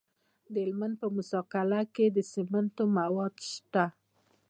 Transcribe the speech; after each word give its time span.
د 0.51 0.53
هلمند 0.65 0.95
په 1.01 1.07
موسی 1.15 1.39
قلعه 1.53 1.83
کې 1.95 2.05
د 2.15 2.17
سمنټو 2.31 2.83
مواد 2.97 3.35
شته. 3.51 3.85